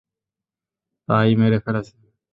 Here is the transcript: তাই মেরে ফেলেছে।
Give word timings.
তাই 1.09 1.29
মেরে 1.35 1.59
ফেলেছে। 1.65 1.93